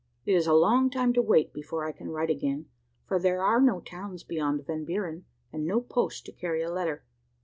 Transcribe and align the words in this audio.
It 0.25 0.33
is 0.33 0.47
a 0.47 0.55
long 0.55 0.89
time 0.89 1.13
to 1.13 1.21
wait 1.21 1.53
before 1.53 1.85
I 1.85 1.91
can 1.91 2.09
write 2.09 2.31
again, 2.31 2.65
for 3.05 3.19
there 3.19 3.43
are 3.43 3.61
no 3.61 3.81
towns 3.81 4.23
beyond 4.23 4.65
Van 4.65 4.83
Buren, 4.83 5.25
and 5.53 5.63
no 5.67 5.79
post 5.79 6.25
to 6.25 6.31
carry 6.31 6.63
a 6.63 6.71
letter. 6.71 7.03